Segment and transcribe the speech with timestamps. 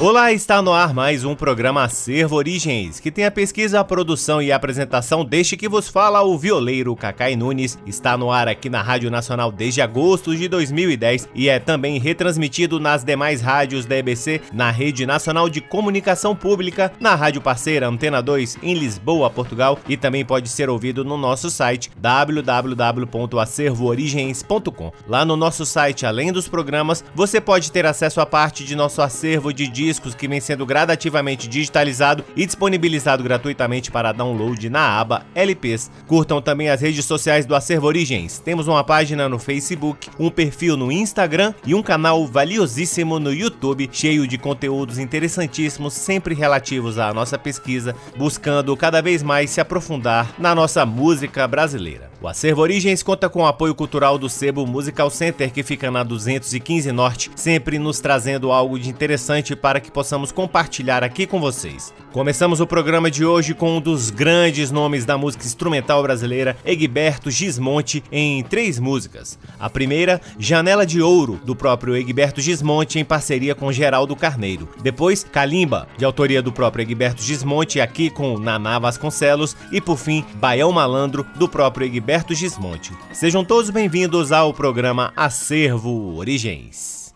[0.00, 4.40] Olá, está no ar mais um programa Acervo Origens, que tem a pesquisa, a produção
[4.40, 7.78] e a apresentação deste que vos fala o violeiro Cacai Nunes.
[7.86, 12.80] Está no ar aqui na Rádio Nacional desde agosto de 2010 e é também retransmitido
[12.80, 18.22] nas demais rádios da EBC, na Rede Nacional de Comunicação Pública, na rádio parceira Antena
[18.22, 24.92] 2 em Lisboa, Portugal e também pode ser ouvido no nosso site www.acervoorigens.com.
[25.06, 29.02] Lá no nosso site, além dos programas, você pode ter acesso a parte de nosso
[29.02, 35.00] acervo de discos discos que vem sendo gradativamente digitalizado e disponibilizado gratuitamente para download na
[35.00, 35.90] aba LPs.
[36.06, 38.38] Curtam também as redes sociais do Acervo Origens.
[38.38, 43.90] Temos uma página no Facebook, um perfil no Instagram e um canal valiosíssimo no YouTube,
[43.90, 50.32] cheio de conteúdos interessantíssimos, sempre relativos à nossa pesquisa, buscando cada vez mais se aprofundar
[50.38, 52.10] na nossa música brasileira.
[52.22, 56.02] O Acervo Origens conta com o apoio cultural do Sebo Musical Center, que fica na
[56.02, 61.92] 215 Norte, sempre nos trazendo algo de interessante para que possamos compartilhar aqui com vocês.
[62.12, 67.30] Começamos o programa de hoje com um dos grandes nomes da música instrumental brasileira, Egberto
[67.30, 69.38] Gismonte, em três músicas.
[69.58, 74.68] A primeira, Janela de Ouro, do próprio Egberto Gismonte, em parceria com Geraldo Carneiro.
[74.82, 79.56] Depois, Kalimba, de autoria do próprio Egberto Gismonte, aqui com Naná Vasconcelos.
[79.72, 82.92] E por fim, Baião Malandro, do próprio Egberto Gismonte.
[83.12, 87.12] Sejam todos bem-vindos ao programa Acervo Origens.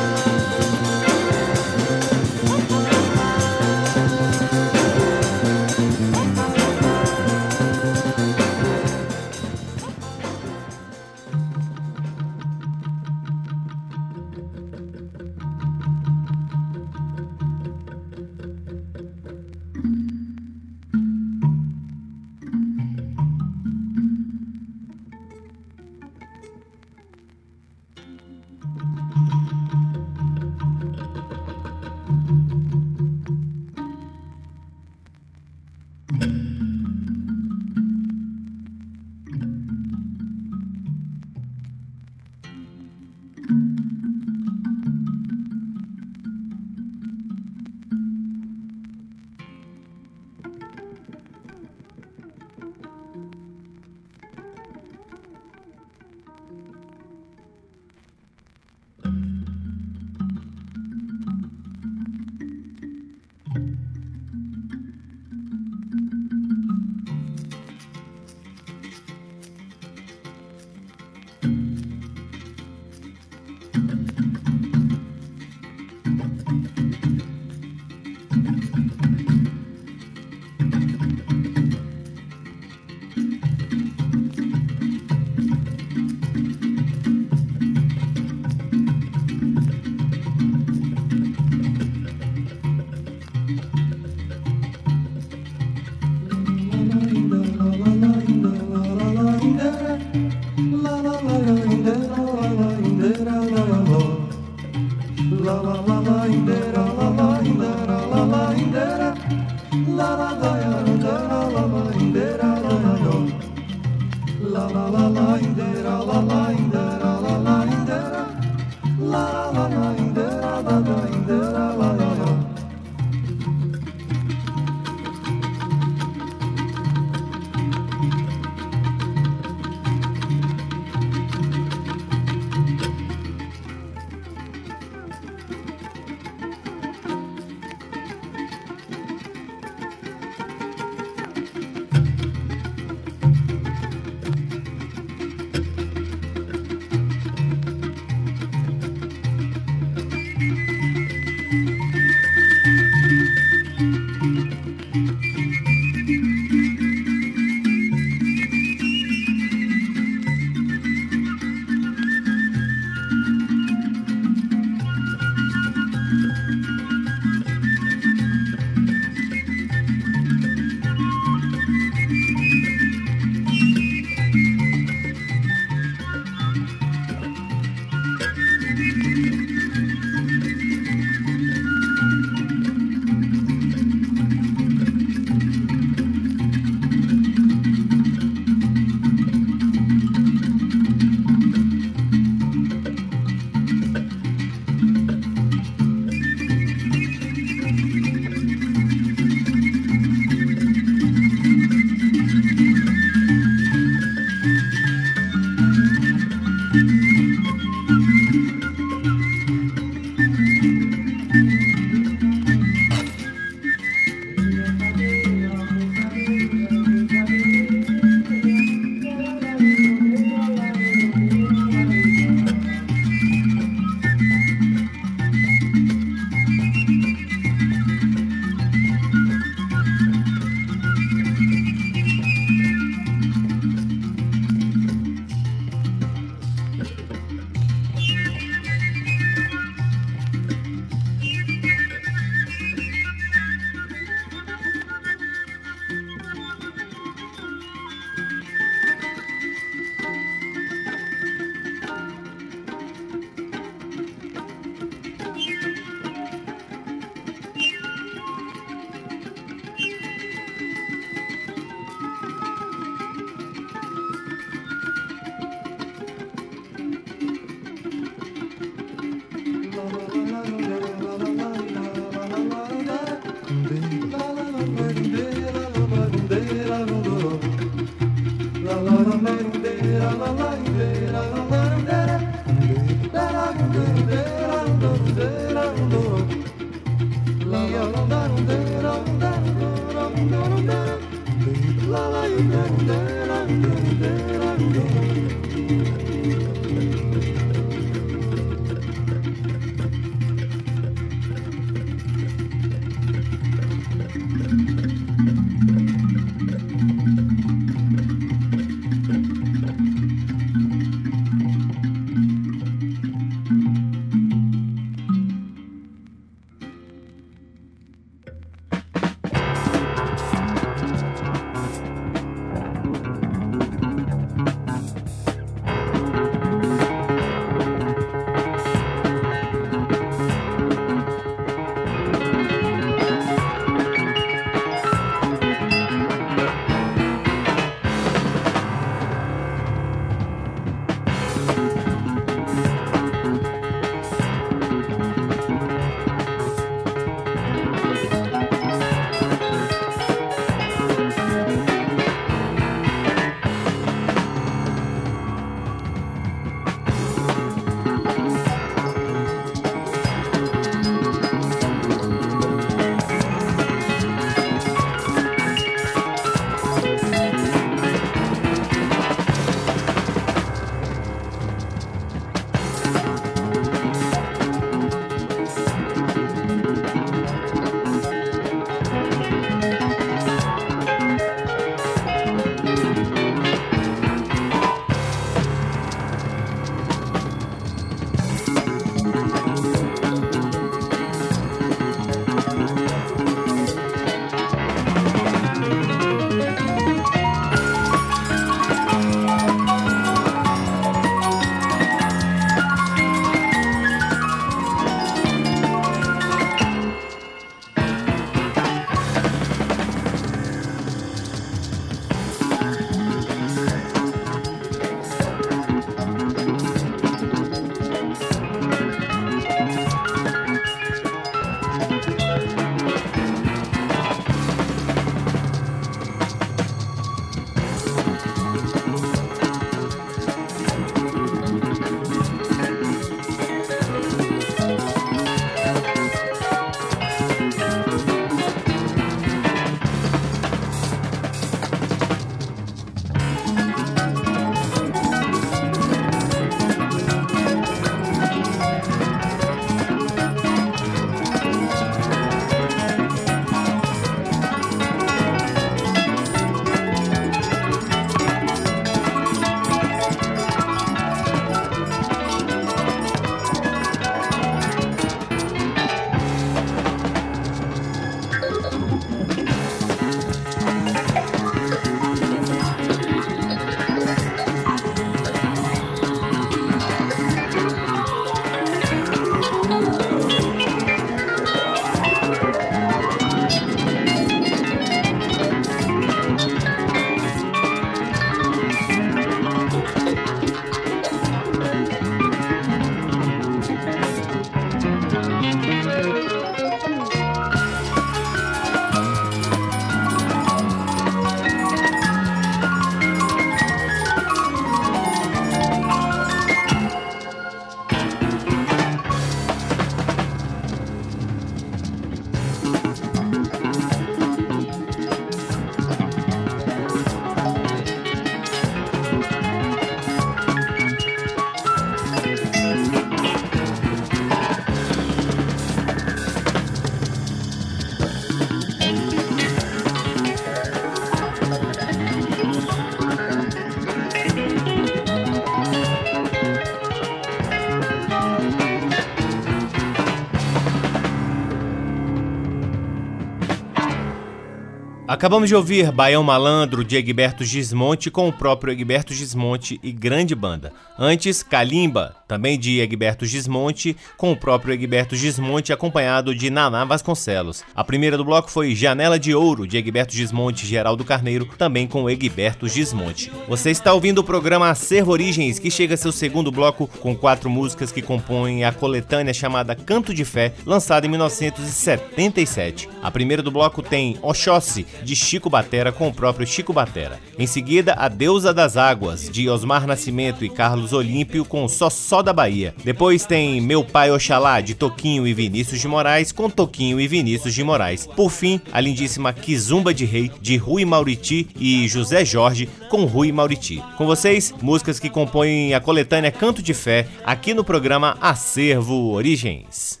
[545.21, 550.33] Acabamos de ouvir Baião Malandro de Egberto Gismonte com o próprio Egberto Gismonte e grande
[550.33, 550.73] banda.
[550.97, 557.61] Antes, Kalimba, também de Egberto Gismonte, com o próprio Egberto Gismonte acompanhado de Naná Vasconcelos.
[557.75, 561.85] A primeira do bloco foi Janela de Ouro de Egberto Gismonte e Geraldo Carneiro, também
[561.85, 563.29] com Egberto Gismonte.
[563.49, 567.49] Você está ouvindo o programa Acervo Origens, que chega a seu segundo bloco com quatro
[567.49, 572.87] músicas que compõem a coletânea chamada Canto de Fé, lançada em 1977.
[573.03, 577.19] A primeira do bloco tem Oxóssi, de Chico Batera com o próprio Chico Batera.
[577.37, 582.20] Em seguida, A Deusa das Águas, de Osmar Nascimento e Carlos Olímpio com Só Só
[582.21, 582.73] da Bahia.
[582.83, 587.53] Depois tem Meu Pai Oxalá, de Toquinho e Vinícius de Moraes com Toquinho e Vinícius
[587.53, 588.07] de Moraes.
[588.07, 593.31] Por fim, a lindíssima Kizumba de Rei, de Rui Mauriti e José Jorge com Rui
[593.31, 593.81] Mauriti.
[593.97, 600.00] Com vocês, músicas que compõem a coletânea Canto de Fé, aqui no programa Acervo Origens.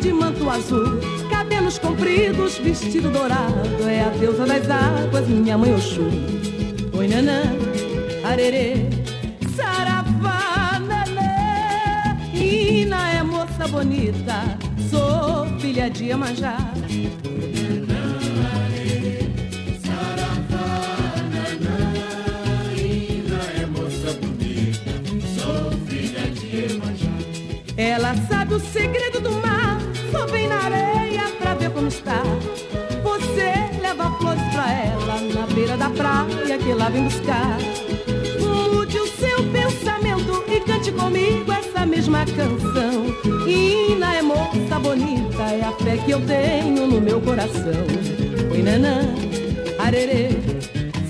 [0.00, 3.88] De manto azul, cabelos compridos, vestido dourado.
[3.88, 6.10] É a deusa das águas, minha mãe Oxum.
[6.96, 7.42] Oi, nanã,
[8.24, 8.88] arerê,
[9.54, 12.18] saravá, nanã.
[12.34, 14.58] Ina é moça bonita,
[14.90, 16.56] sou filha de Iemanjá.
[27.76, 29.29] Ela sabe o segredo do
[35.90, 37.58] praia que lá vem buscar.
[38.40, 43.06] Mude o seu pensamento e cante comigo essa mesma canção.
[43.46, 47.86] Ina é moça bonita, é a fé que eu tenho no meu coração.
[48.52, 49.00] Oi, nanã,
[49.78, 50.30] arerê,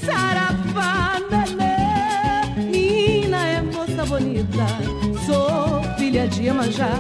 [0.05, 2.73] saravá, nanã.
[2.73, 4.67] Ina é moça bonita,
[5.27, 6.91] sou filha de Iemanjá.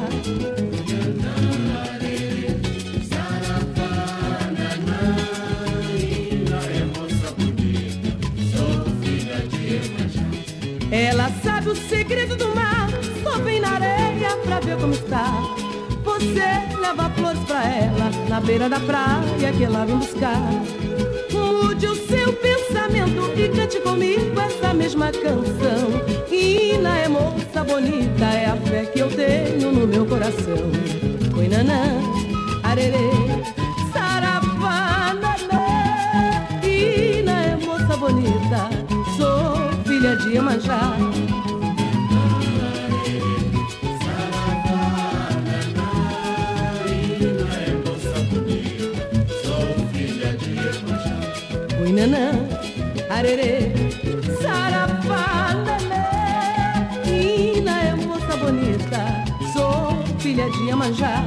[10.90, 12.88] Ela sabe o segredo do mar,
[13.22, 15.32] só vem na areia pra ver como está.
[16.02, 20.50] Você leva flores pra ela na beira da praia que ela vem buscar.
[21.32, 26.02] Mude o seu pensamento e cante comigo essa mesma canção.
[26.30, 30.72] Ina é moça bonita, é a fé que eu tenho no meu coração.
[31.38, 32.00] Oi, nanã,
[32.64, 33.29] arerê,
[40.30, 40.80] de Iemanjá.
[51.92, 52.30] nanã,
[53.10, 53.72] arerê,
[54.40, 56.04] saravá, nanã.
[57.04, 59.00] Ina é moça bonita,
[59.52, 61.24] sou filha de Iemanjá.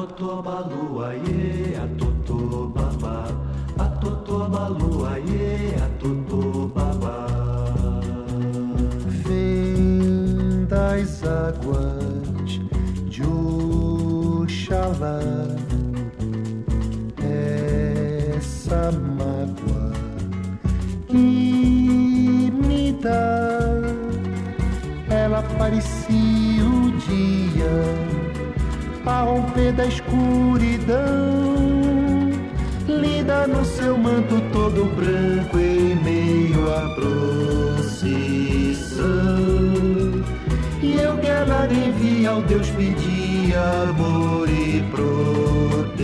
[0.00, 3.26] A totô balu aie, a totô babá.
[3.78, 7.26] A totô balu aie, a totô babá.
[9.26, 12.48] Vem das águas
[13.10, 13.22] de
[14.42, 15.20] Oxalá
[18.34, 19.92] essa mágoa
[21.08, 23.68] que me dá
[25.10, 26.19] ela parecia
[29.06, 30.98] a romper da escuridão.
[32.86, 38.10] Linda no seu manto todo branco em meio à procissão.
[40.82, 46.00] E eu que ela envia ao Deus pedir amor e proteção.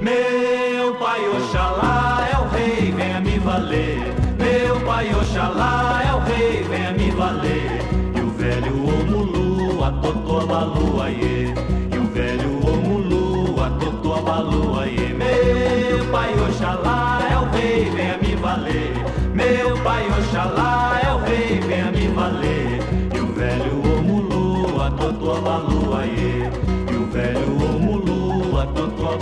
[0.00, 4.14] Meu pai Oxalá é o rei, venha me valer.
[4.38, 5.93] Meu pai Oxalá
[10.52, 11.10] a.
[11.10, 15.14] E o velho Omulu, a totô balu aie.
[15.14, 18.92] Meu pai Oxalá é o rei, venha me valer.
[19.34, 22.80] Meu pai Oxalá é o rei, venha me valer.
[23.14, 26.50] E o velho Omulu, a totô balu aie.
[26.90, 29.16] E o velho Omulu, a totô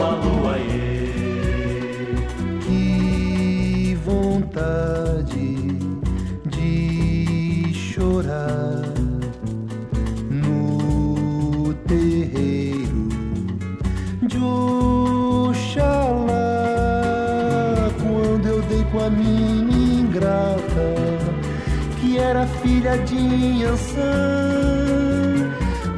[22.92, 23.16] era filha de
[23.60, 24.02] Iansã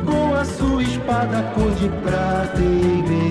[0.05, 3.24] com a sua espada cor de prata meio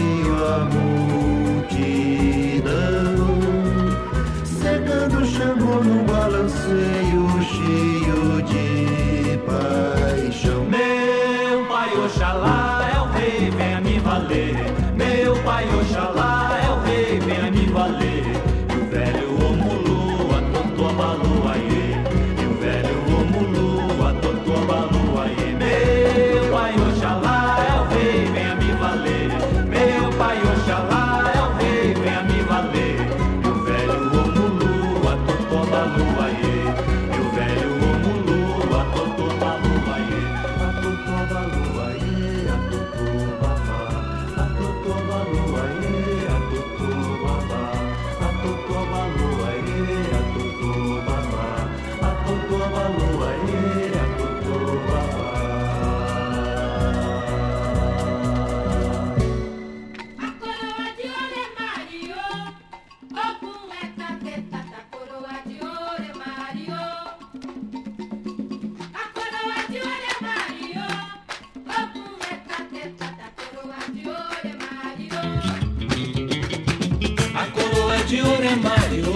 [78.13, 79.11] de ouro é Mario,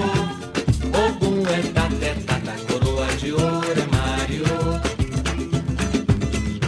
[1.06, 4.46] Ogum é tatetata, a coroa de ouro é Mario.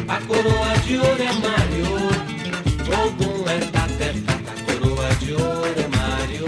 [0.08, 1.88] A coroa de ouro é Mario,
[3.02, 6.46] Ogum é tatetata, a coroa de ouro é Mario.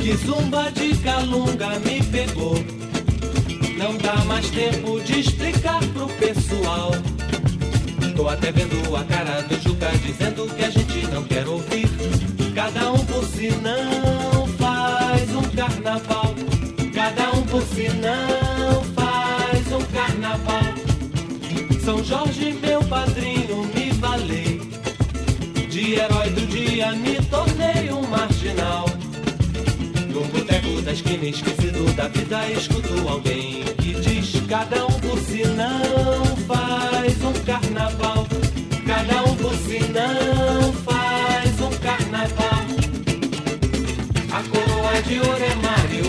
[0.00, 2.64] Que zumba de calunga me pegou,
[3.76, 6.92] não dá mais tempo de explicar pro pessoal.
[8.14, 11.88] Tô até vendo a cara do Juca dizendo que a gente não quer ouvir.
[12.54, 13.05] Cada um
[13.36, 16.34] si não faz um carnaval.
[16.94, 20.62] Cada um por si não faz um carnaval.
[21.84, 24.60] São Jorge, meu padrinho, me valei.
[25.68, 28.86] De herói do dia me tornei um marginal.
[30.08, 35.42] No boteco da esquina esquecido da vida escuto alguém que diz Cada um por si
[35.48, 38.26] não faz um carnaval
[38.86, 40.85] Cada um por si não faz
[45.06, 46.04] de ouro é Mario,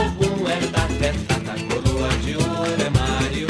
[0.00, 3.46] Ogum é é tata, a coroa de ouro é Mario.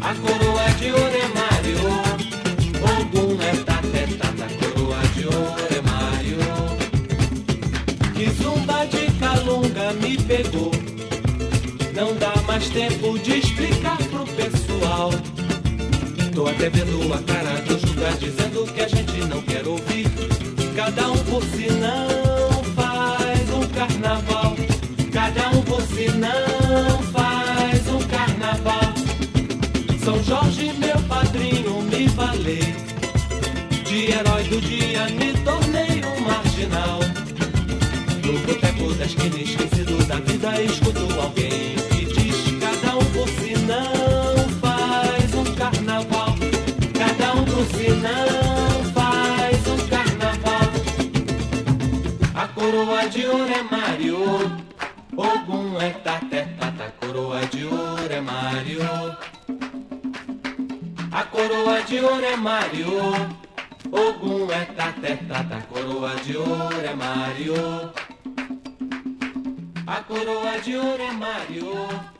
[0.00, 1.80] A coroa de ouro é Mario,
[2.96, 6.38] Ogum é é tata, a coroa de ouro é Mario.
[8.14, 10.72] Que zumba de calunga me pegou.
[11.94, 15.10] Não dá mais tempo de explicar pro pessoal.
[16.34, 20.47] Tô até vendo a cara do Juca dizendo que a gente não quer ouvir.
[20.78, 24.54] Cada um por si não faz um carnaval.
[25.12, 28.94] Cada um por si não faz um carnaval.
[30.04, 32.76] São Jorge, meu padrinho, me valei.
[33.86, 35.57] De herói do dia me tornei
[53.28, 54.18] de ouro é Mario.
[55.14, 58.80] Ogum é tata, tata, coroa de ouro é Mario.
[61.12, 62.88] A coroa de ouro é Mario.
[63.92, 67.92] Ogum é tata, tata, coroa de ouro é Mario.
[69.86, 72.17] A coroa de ouro é Mario.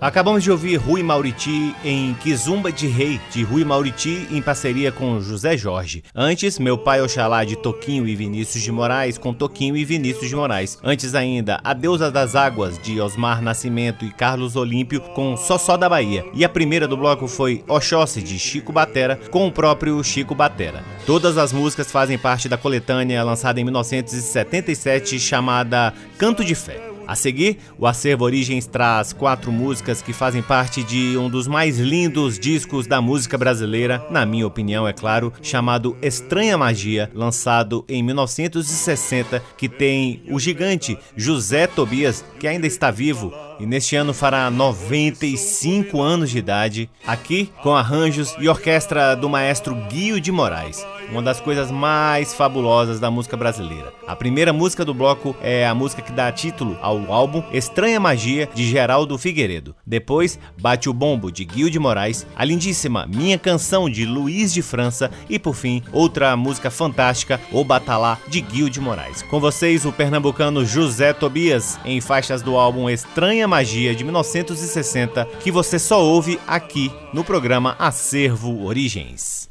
[0.00, 5.18] Acabamos de ouvir Rui Mauriti em Kizumba de Rei, de Rui Mauriti em parceria com
[5.20, 6.04] José Jorge.
[6.14, 10.36] Antes, Meu Pai Oxalá de Toquinho e Vinícius de Moraes com Toquinho e Vinícius de
[10.36, 10.78] Moraes.
[10.82, 15.88] Antes ainda, A Deusa das Águas de Osmar Nascimento e Carlos Olímpio com Sossó da
[15.88, 16.24] Bahia.
[16.34, 20.84] E a primeira do bloco foi Oxóssi de Chico Batera com o próprio Chico Batera.
[21.06, 26.93] Todas as músicas fazem parte da coletânea lançada em 1977 chamada Canto de Fé.
[27.06, 31.78] A seguir, o Acervo Origens traz quatro músicas que fazem parte de um dos mais
[31.78, 38.02] lindos discos da música brasileira, na minha opinião, é claro, chamado Estranha Magia, lançado em
[38.02, 44.50] 1960, que tem o gigante José Tobias, que ainda está vivo e neste ano fará
[44.50, 51.22] 95 anos de idade, aqui com arranjos e orquestra do maestro Guio de Moraes, uma
[51.22, 53.92] das coisas mais fabulosas da música brasileira.
[54.06, 58.48] A primeira música do bloco é a música que dá título ao álbum Estranha Magia
[58.54, 59.74] de Geraldo Figueiredo.
[59.86, 64.62] Depois, Bate o Bombo de Guio de Moraes, a lindíssima Minha Canção de Luiz de
[64.62, 69.22] França e por fim, outra música fantástica, O Batalá de Guio de Moraes.
[69.22, 75.50] Com vocês o pernambucano José Tobias em faixas do álbum Estranha Magia de 1960, que
[75.50, 79.48] você só ouve aqui no programa Acervo Origens.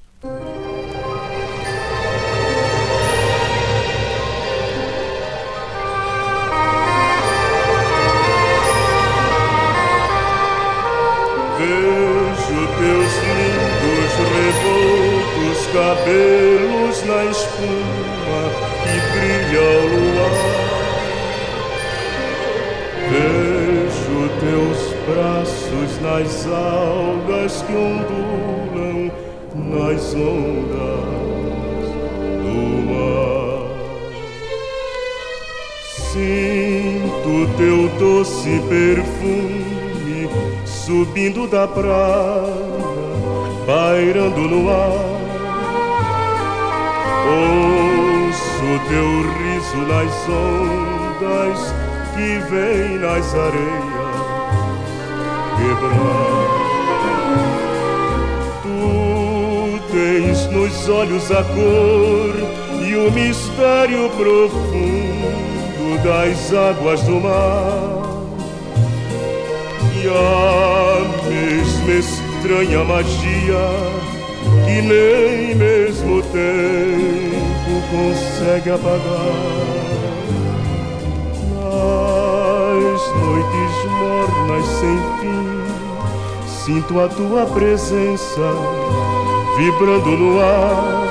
[11.57, 18.41] Vejo teus lindos revoltos cabelos na espuma
[18.83, 19.82] que brilha
[24.43, 29.11] teus braços nas algas que ondulam
[29.55, 31.85] nas ondas
[32.41, 32.57] do
[32.91, 33.63] mar.
[36.11, 40.29] Sinto teu doce perfume
[40.65, 42.53] subindo da praia,
[43.65, 45.23] pairando no ar.
[47.25, 51.73] Ouço teu riso nas ondas
[52.13, 53.92] que vem nas areias
[58.63, 62.35] Tu tens nos olhos a cor
[62.85, 68.03] e o mistério profundo das águas do mar
[70.03, 74.03] e a mesma estranha magia
[74.65, 79.63] que nem mesmo o tempo consegue apagar.
[81.55, 85.52] Nas noites mornas sem fim,
[86.65, 88.41] sinto a tua presença
[89.57, 91.03] vibrando no ar.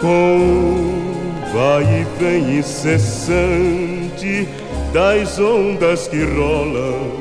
[0.00, 0.98] Com
[1.52, 4.48] vai e vem incessante
[4.92, 7.20] das ondas que rolam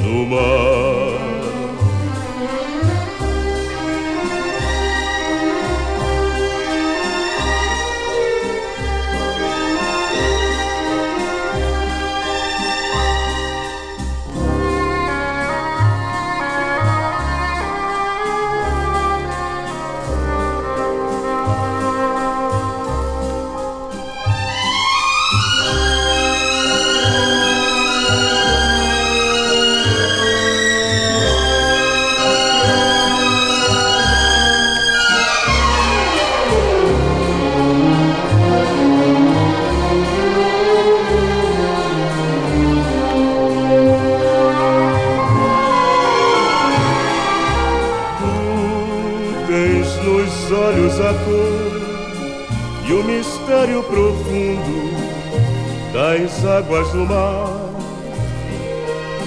[0.00, 1.29] no mar.
[56.40, 57.70] Das águas do mar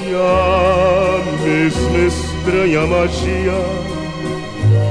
[0.05, 3.53] e a mesma estranha magia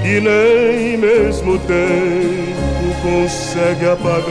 [0.02, 4.22] que nem mesmo tempo consegue apagar.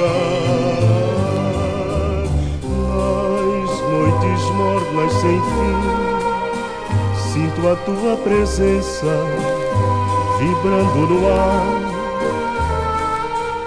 [2.88, 5.80] Nas noites mornas sem fim,
[7.34, 9.12] sinto a tua presença
[10.40, 11.92] vibrando no ar.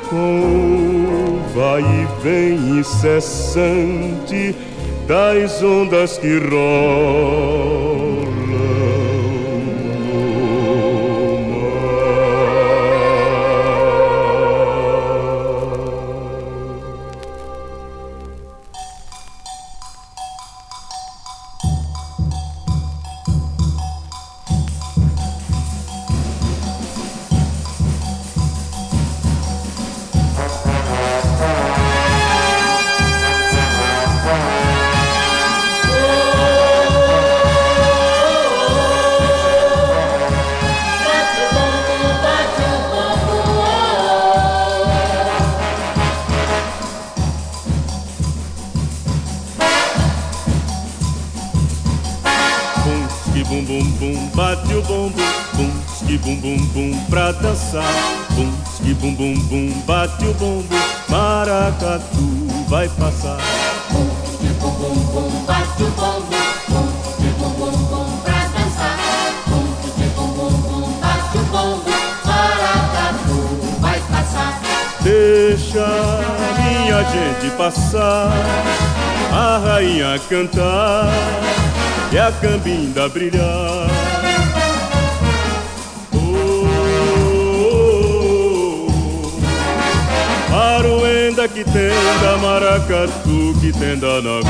[0.08, 0.93] Com
[1.54, 4.54] vai e vem incessante
[5.06, 7.73] das ondas que rolam.
[82.44, 83.88] Cambinda brilhar.
[86.12, 86.18] Oh,
[87.70, 88.88] oh,
[90.50, 94.40] oh, Aruenda que tenda, maracatu que tenda na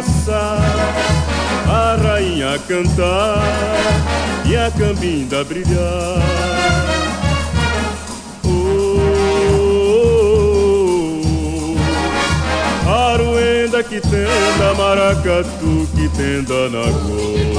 [0.00, 0.58] cor.
[1.68, 3.42] a rainha cantar
[4.46, 6.22] e a cambinda brilhar.
[8.44, 8.48] Oh,
[11.24, 11.76] oh,
[12.86, 17.52] oh, Aruenda que tenda, maracatu que tenda na cor.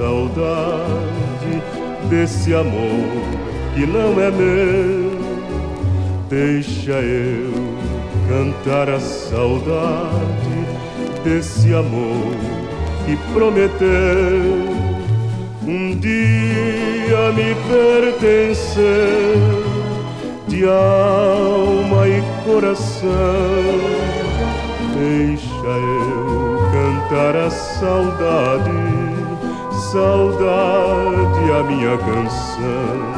[0.00, 1.62] Saudade
[2.08, 3.06] desse amor
[3.74, 5.18] que não é meu.
[6.28, 7.52] Deixa eu
[8.28, 10.66] cantar a saudade
[11.24, 12.34] desse amor
[13.04, 14.80] que prometeu
[15.66, 18.84] um dia me pertencer
[20.48, 23.10] de alma e coração.
[24.94, 28.89] Deixa eu cantar a saudade
[29.90, 33.10] saudade a minha canção.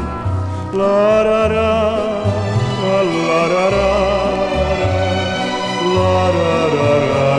[0.72, 1.98] Larará,
[3.28, 3.90] larará,
[5.94, 7.31] larará.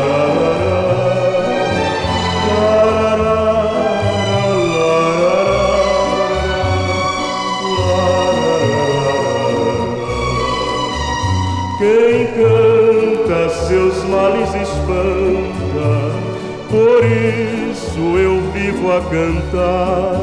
[18.83, 20.19] Vivo a cantar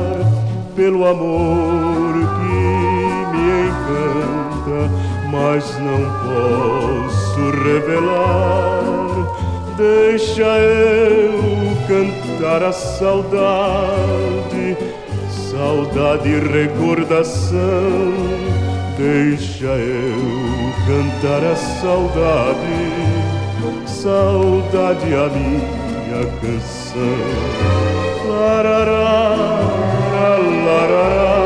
[0.77, 4.91] pelo amor que me encanta,
[5.31, 8.85] mas não posso revelar.
[9.77, 11.33] Deixa eu
[11.89, 14.77] cantar a saudade,
[15.51, 18.13] saudade e recordação.
[18.99, 20.21] Deixa eu
[20.87, 22.93] cantar a saudade,
[23.87, 28.10] saudade a minha canção.
[28.29, 31.40] la la la la la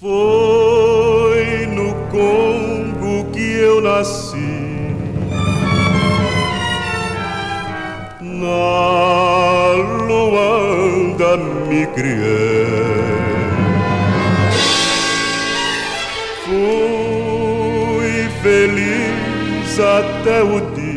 [0.00, 4.94] Foi no Congo que eu nasci.
[8.20, 9.72] Na
[10.06, 11.36] Luanda
[11.68, 13.08] me criei.
[16.44, 20.87] Fui feliz até o dia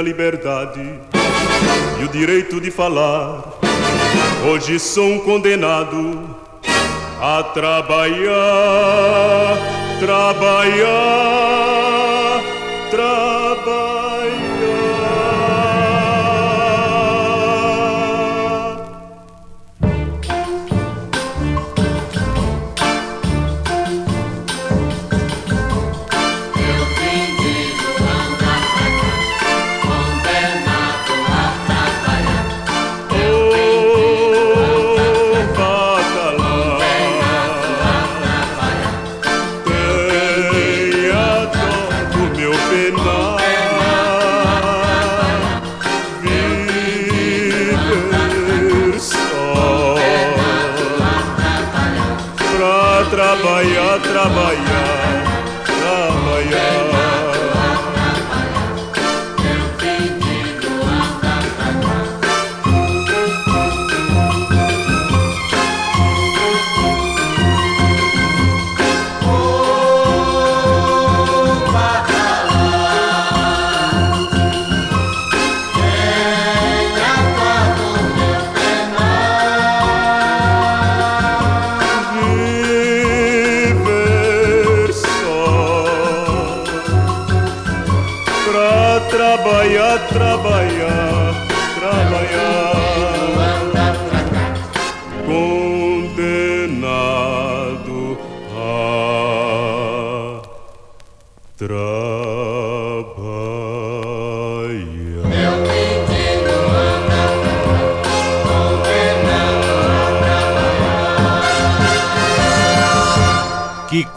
[0.00, 0.80] minha liberdade
[2.00, 3.42] e o direito de falar.
[4.50, 6.36] Hoje sou um condenado
[7.20, 8.28] a trabalhar,
[10.00, 11.49] trabalhar,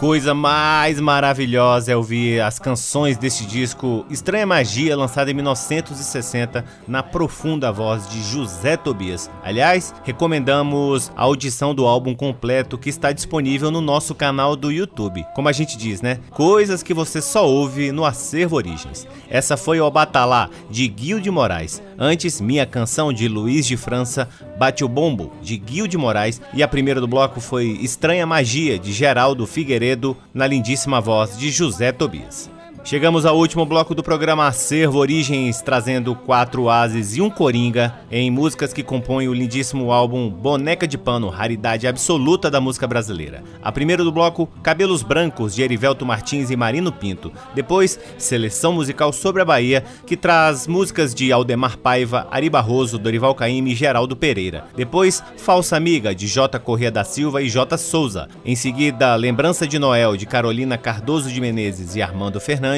[0.03, 7.01] coisa mais maravilhosa é ouvir as canções deste disco Estranha Magia, lançado em 1960, na
[7.01, 9.31] profunda voz de José Tobias.
[9.41, 15.25] Aliás, recomendamos a audição do álbum completo que está disponível no nosso canal do YouTube.
[15.33, 16.19] Como a gente diz, né?
[16.31, 19.07] Coisas que você só ouve no Acervo Origens.
[19.29, 21.81] Essa foi o Batalá, de Guil de Moraes.
[21.97, 24.27] Antes, Minha Canção, de Luiz de França,
[24.57, 26.41] Bate o Bombo, de Guil de Moraes.
[26.53, 31.49] E a primeira do bloco foi Estranha Magia, de Geraldo Figueiredo, na lindíssima voz de
[31.49, 32.52] José Tobias.
[32.85, 38.29] Chegamos ao último bloco do programa Acervo Origens, trazendo quatro ases e um coringa em
[38.29, 43.41] músicas que compõem o lindíssimo álbum Boneca de Pano, raridade absoluta da música brasileira.
[43.61, 47.31] A primeira do bloco, Cabelos Brancos, de Erivelto Martins e Marino Pinto.
[47.55, 53.33] Depois, Seleção Musical sobre a Bahia, que traz músicas de Aldemar Paiva, Ari Barroso, Dorival
[53.33, 54.65] Caymmi e Geraldo Pereira.
[54.75, 56.59] Depois, Falsa Amiga, de J.
[56.59, 57.77] Corrêa da Silva e J.
[57.77, 58.27] Souza.
[58.43, 62.72] Em seguida, Lembrança de Noel, de Carolina Cardoso de Menezes e Armando Fernandes.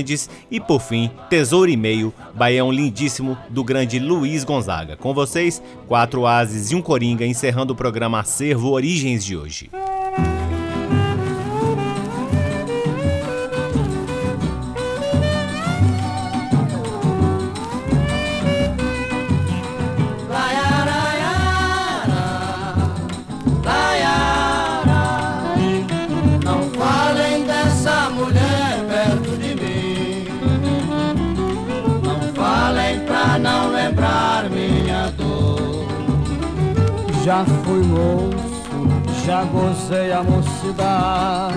[0.49, 4.95] E por fim, Tesouro e Meio, baião lindíssimo do grande Luiz Gonzaga.
[4.95, 9.69] Com vocês, quatro ases e um coringa, encerrando o programa Acervo Origens de hoje.
[37.25, 38.35] Já fui moço,
[39.25, 41.55] já gozei a mocidade.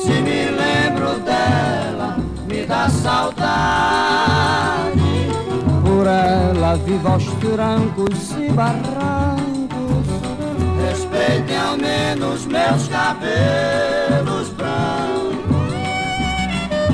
[0.00, 3.42] Se me lembro dela, me dá saudade.
[5.84, 10.06] Por ela vivo aos trancos e barrancos.
[10.88, 15.74] Respeitem ao menos meus cabelos brancos.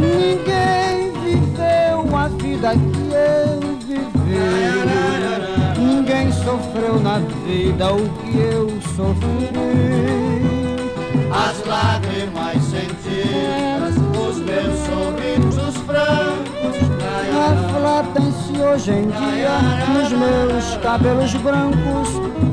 [0.00, 5.47] Ninguém viveu a vida que eu vivi.
[6.18, 9.50] Ninguém sofreu na vida o que eu sofri.
[11.30, 16.76] As lágrimas sentidas, os meus sorrisos francos.
[17.38, 19.60] Refletem-se hoje em dia
[19.92, 22.08] nos meus cabelos brancos.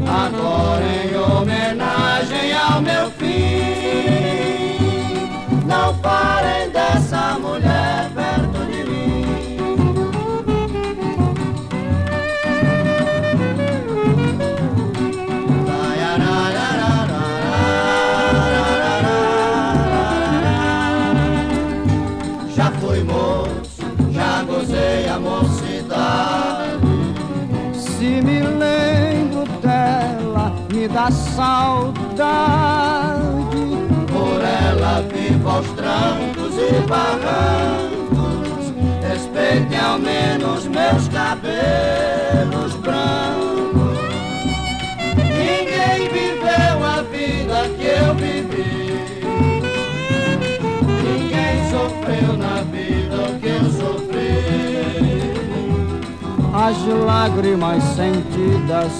[0.07, 3.65] Agora em homenagem ao meu fim.
[5.65, 6.34] Não parem
[30.95, 32.25] da saudade.
[34.07, 38.73] Por ela vivo aos trancos e barrancos.
[39.05, 43.99] Respeitem ao menos meus cabelos brancos.
[45.17, 49.03] Ninguém viveu a vida que eu vivi.
[51.03, 52.94] Ninguém sofreu na vida
[56.65, 58.91] As lágrimas sentidas,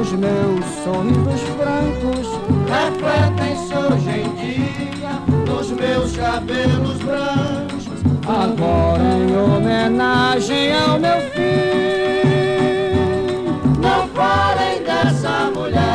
[0.00, 2.28] os meus sorrisos francos,
[2.70, 7.88] refletem-se hoje em dia nos meus cabelos brancos.
[8.24, 11.48] agora em homenagem ao meu filho.
[13.80, 15.87] Não falem dessa mulher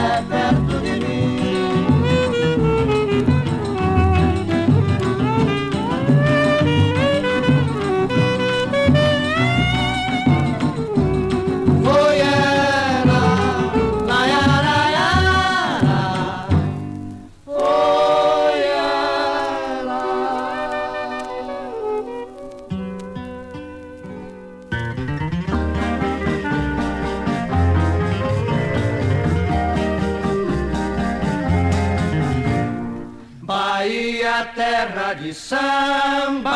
[35.33, 36.53] de samba,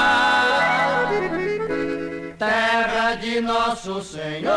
[2.38, 4.54] terra de nosso Senhor.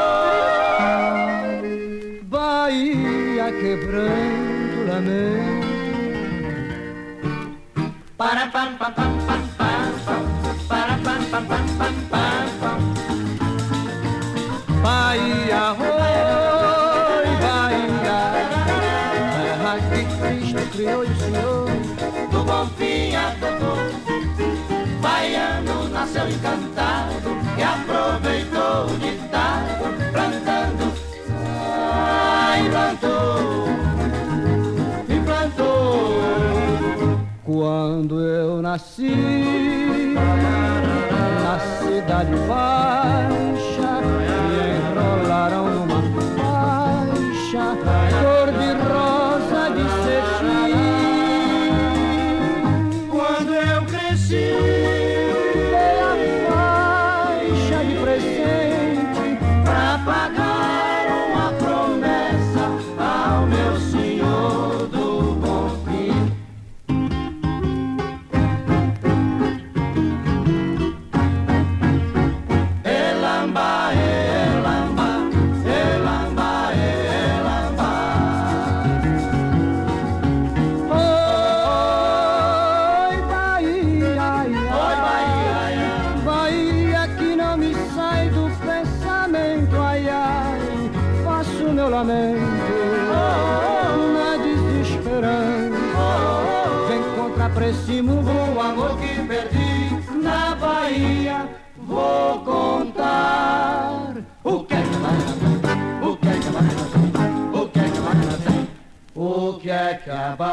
[2.25, 5.71] Bahia quebrando lamento.
[8.19, 9.43] Para pam pam pam pam
[10.05, 10.23] pam
[10.69, 12.79] para pam pam pam pam pam.
[14.83, 15.73] Bahia,
[29.31, 30.93] aproveitou o ditado, plantando,
[31.47, 33.69] ah, implantou,
[35.09, 36.11] implantou.
[37.45, 39.15] Quando eu nasci
[41.43, 43.50] na cidade baixa,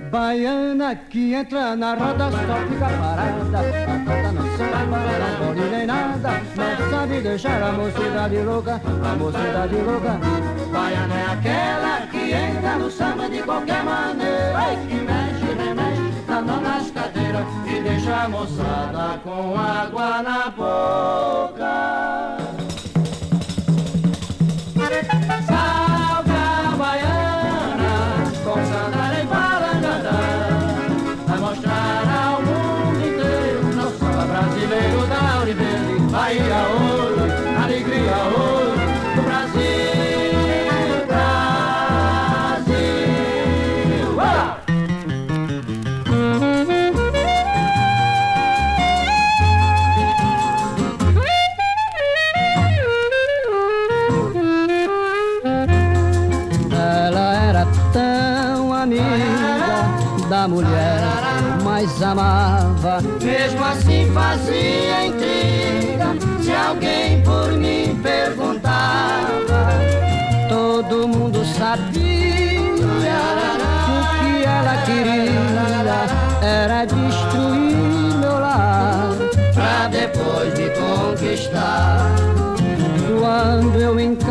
[0.10, 2.38] Baiana que entra na roda só
[2.70, 8.82] fica parada Patada não samba, não pode nem nada Não sabe deixar a mocidade louca
[8.86, 10.18] A mocidade louca
[10.72, 16.14] Baiana é aquela que entra no samba de qualquer maneira e que mexe, remexe,
[16.46, 21.47] mão nas cadeiras e deixa a moçada com água na boca.
[63.22, 65.07] Mesmo assim fazia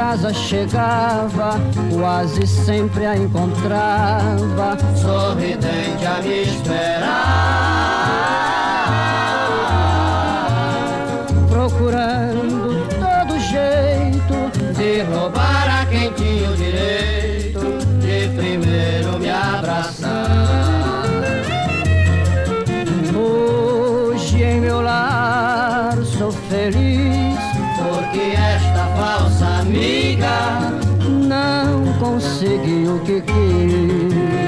[0.06, 1.58] casa chegava,
[1.92, 4.78] quase sempre a encontrava.
[4.94, 8.05] Sorridente a me esperar
[32.06, 34.45] não conseguiu o que quis.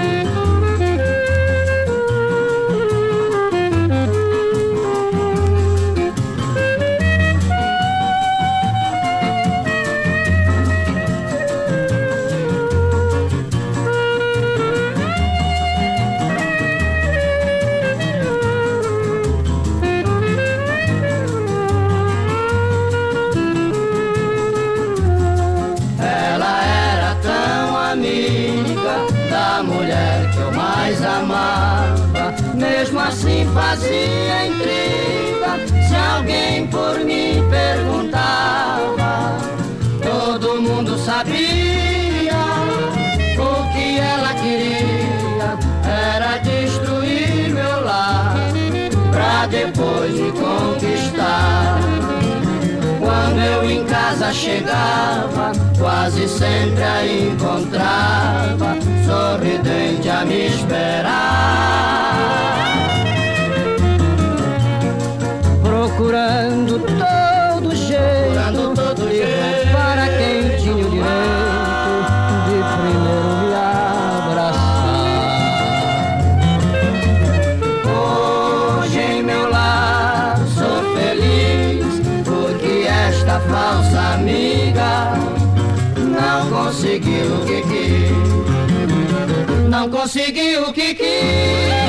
[54.29, 58.77] Casa chegava, quase sempre a encontrava,
[59.07, 61.89] sorridente a me esperar.
[65.63, 66.79] procurando
[89.79, 91.88] Não conseguiu o que quis.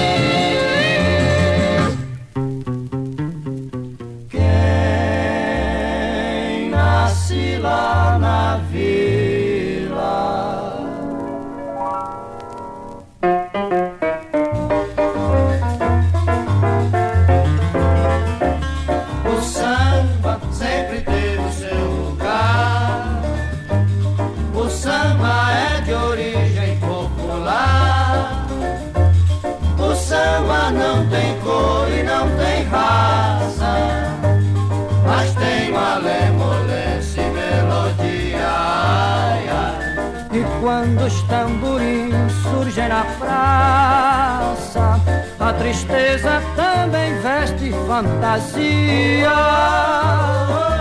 [48.00, 49.40] Fantasia.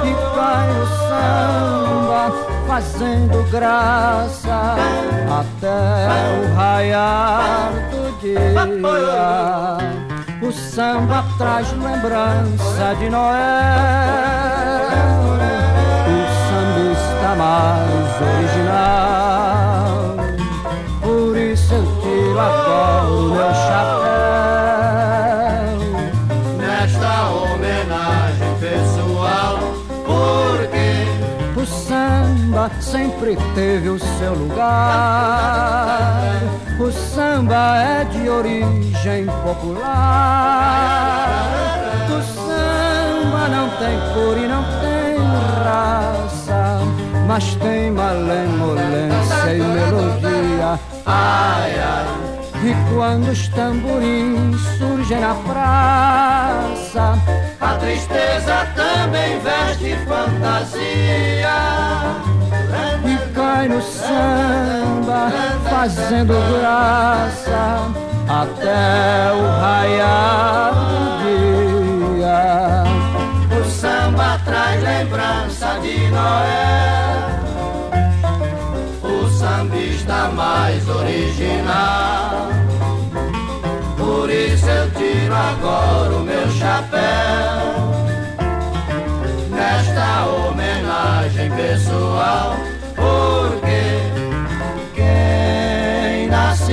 [0.04, 2.22] E cai o samba
[2.66, 4.58] fazendo graça
[5.40, 5.80] até
[6.38, 8.38] o raiar do dia.
[10.40, 13.38] O samba traz lembrança de Noel.
[16.06, 18.57] O sambista mais original.
[32.80, 36.20] Sempre teve o seu lugar.
[36.78, 41.38] O samba é de origem popular.
[42.08, 45.18] O samba não tem cor e não tem
[45.64, 46.80] raça,
[47.26, 50.78] mas tem malemolência e melodia.
[51.06, 52.06] ai, ai,
[52.62, 57.18] E quando os tamborins surgem na praça,
[57.60, 61.56] a tristeza também veste fantasia.
[63.58, 65.32] Cai no samba,
[65.68, 67.90] fazendo graça
[68.28, 70.72] até o raiar
[71.18, 72.84] do dia.
[73.60, 77.18] O samba traz lembrança de Noel.
[79.02, 82.50] O sambista mais original.
[83.96, 87.88] Por isso eu tiro agora o meu chapéu.
[89.50, 92.56] Nesta homenagem pessoal.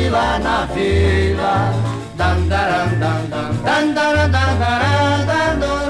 [0.10, 1.74] Lá na vila.
[2.18, 5.86] Dan, daran, dan, dan, dan, daran, dan, daran, dan, daran.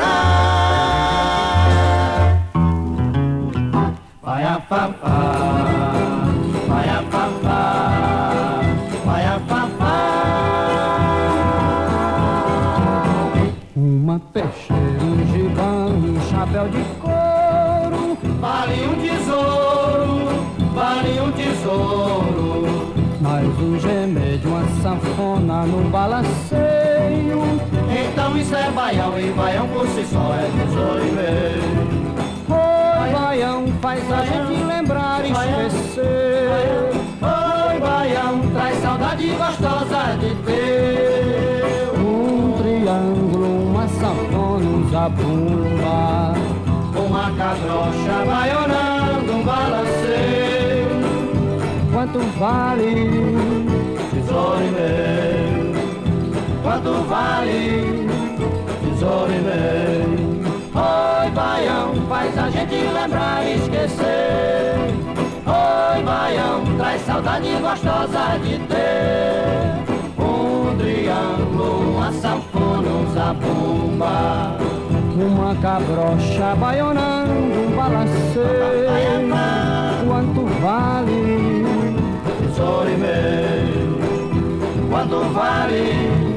[4.22, 5.45] Vai a papá,
[25.66, 27.44] num balanceio.
[27.90, 32.06] Então isso é baião e baião por si só é tesouro e meio.
[32.50, 36.92] Oi, baião, faz a gente lembrar e esquecer.
[37.22, 42.00] Oi, baião, traz saudade gostosa de ter.
[42.00, 46.36] Um triângulo, uma sanfona, um zabumba.
[47.38, 50.88] cabrocha baionando um balanceio.
[51.92, 53.10] Quanto vale
[54.12, 54.76] tesouro meu?
[54.76, 55.45] Quanto
[57.16, 58.08] vale
[58.84, 60.26] tesouro meu?
[60.76, 64.76] Oi, baião, faz a gente lembrar e esquecer.
[65.48, 69.76] Oi, baião, traz saudade gostosa de ter
[70.20, 74.58] um triângulo, uma sanfona, um zabumba.
[75.16, 78.76] Uma cabrocha baionando um balanceio.
[80.06, 81.66] Quanto vale?
[82.42, 83.96] Tesouro e meu.
[84.90, 86.35] Quanto vale?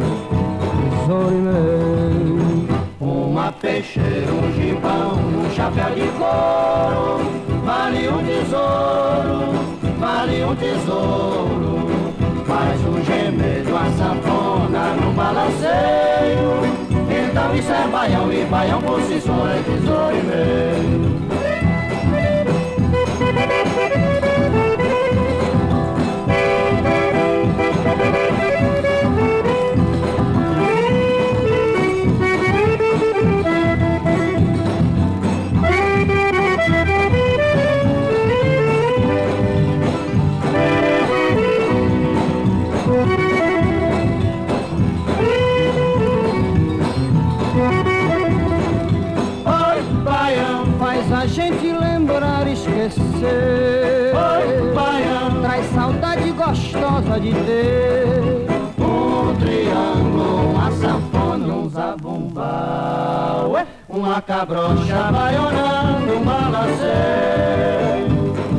[3.01, 7.21] Uma peixeira, um gibão, um chapéu de couro.
[7.65, 9.55] Vale um tesouro,
[9.99, 11.89] vale um tesouro.
[12.47, 16.61] Faz um gemedo, uma sanfona num balanceio.
[17.09, 21.28] Então isso é baião e baião por si só é tesouro e meio.
[57.33, 58.05] De ter
[58.79, 67.69] um triângulo, uma sanfona, um zabumba, ué, uma cabrocha baionando um balanceio.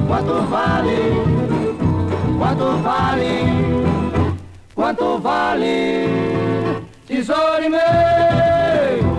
[0.07, 1.13] Quanto vale?
[2.38, 3.43] Quanto vale?
[4.76, 6.07] Quanto vale?
[7.05, 9.18] Tesouro e meu?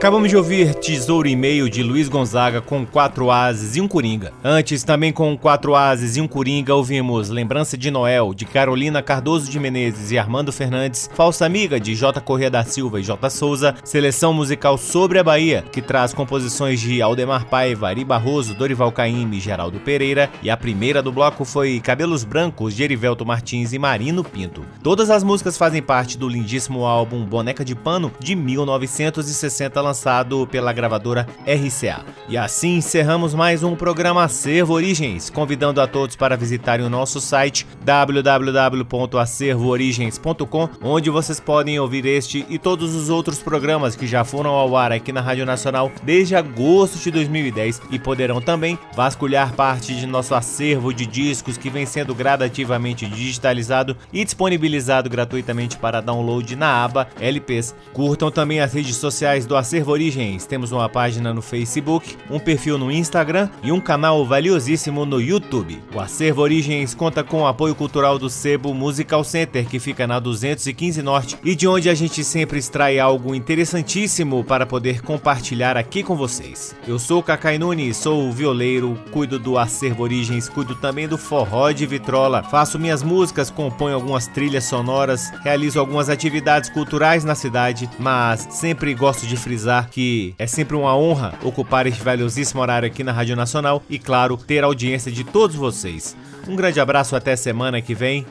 [0.00, 4.32] Acabamos de ouvir Tesouro e Meio de Luiz Gonzaga com quatro ases e um coringa.
[4.42, 9.50] Antes, também com quatro ases e um coringa, ouvimos Lembrança de Noel de Carolina Cardoso
[9.50, 12.18] de Menezes e Armando Fernandes, Falsa Amiga de J.
[12.22, 13.28] Corrêa da Silva e J.
[13.28, 18.90] Souza, Seleção Musical Sobre a Bahia, que traz composições de Aldemar Paiva, Ari Barroso, Dorival
[18.90, 23.74] Caymmi e Geraldo Pereira, e a primeira do bloco foi Cabelos Brancos de Erivelto Martins
[23.74, 24.64] e Marino Pinto.
[24.82, 30.72] Todas as músicas fazem parte do lindíssimo álbum Boneca de Pano de 1960 lançado pela
[30.72, 32.04] gravadora RCA.
[32.28, 37.20] E assim encerramos mais um programa Acervo Origens, convidando a todos para visitarem o nosso
[37.20, 44.50] site www.acervoorigens.com, onde vocês podem ouvir este e todos os outros programas que já foram
[44.50, 49.92] ao ar aqui na Rádio Nacional desde agosto de 2010 e poderão também vasculhar parte
[49.92, 56.54] de nosso acervo de discos que vem sendo gradativamente digitalizado e disponibilizado gratuitamente para download
[56.54, 57.74] na aba LPs.
[57.92, 60.44] Curtam também as redes sociais do Acervo Acervo Origens.
[60.44, 65.82] Temos uma página no Facebook, um perfil no Instagram e um canal valiosíssimo no YouTube.
[65.94, 70.20] O Acervo Origens conta com o apoio cultural do Sebo Musical Center, que fica na
[70.20, 76.02] 215 Norte e de onde a gente sempre extrai algo interessantíssimo para poder compartilhar aqui
[76.02, 76.76] com vocês.
[76.86, 81.72] Eu sou Cacai Nunes, sou o violeiro, cuido do Acervo Origens, cuido também do forró
[81.72, 87.88] de vitrola, faço minhas músicas, componho algumas trilhas sonoras, realizo algumas atividades culturais na cidade,
[87.98, 92.88] mas sempre gosto de frisar frisar que é sempre uma honra ocupar este valiosíssimo horário
[92.88, 96.16] aqui na Rádio Nacional e, claro, ter a audiência de todos vocês.
[96.48, 98.26] Um grande abraço, até semana que vem.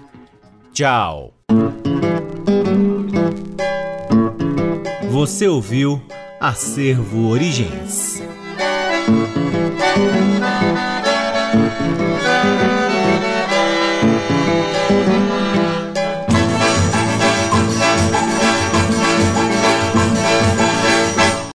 [0.74, 1.34] Tchau!
[5.10, 6.02] Você ouviu
[6.40, 8.22] Acervo Origens.